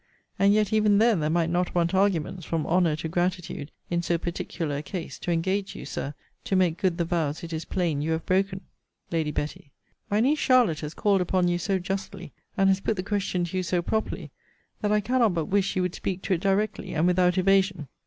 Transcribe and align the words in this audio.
And 0.39 0.51
yet, 0.51 0.73
even 0.73 0.97
then, 0.97 1.19
there 1.19 1.29
might 1.29 1.51
not 1.51 1.75
want 1.75 1.93
arguments, 1.93 2.43
from 2.43 2.65
honour 2.65 2.95
to 2.95 3.07
gratitude, 3.07 3.71
in 3.91 4.01
so 4.01 4.17
particular 4.17 4.77
a 4.77 4.81
case, 4.81 5.19
to 5.19 5.29
engage 5.31 5.75
you, 5.75 5.85
Sir, 5.85 6.15
to 6.45 6.55
make 6.55 6.79
good 6.79 6.97
the 6.97 7.05
vows 7.05 7.43
it 7.43 7.53
is 7.53 7.65
plain 7.65 8.01
you 8.01 8.13
have 8.13 8.25
broken. 8.25 8.61
Lady 9.11 9.29
Betty. 9.29 9.69
My 10.09 10.19
niece 10.19 10.39
Charlotte 10.39 10.79
has 10.79 10.95
called 10.95 11.21
upon 11.21 11.47
you 11.47 11.59
so 11.59 11.77
justly, 11.77 12.33
and 12.57 12.67
has 12.67 12.79
put 12.81 12.95
the 12.95 13.03
question 13.03 13.45
to 13.45 13.57
you 13.57 13.61
so 13.61 13.83
properly, 13.83 14.31
that 14.81 14.91
I 14.91 15.01
cannot 15.01 15.35
but 15.35 15.45
wish 15.45 15.75
you 15.75 15.83
would 15.83 15.93
speak 15.93 16.23
to 16.23 16.33
it 16.33 16.41
directly, 16.41 16.95
and 16.95 17.05
without 17.05 17.37
evasion. 17.37 17.87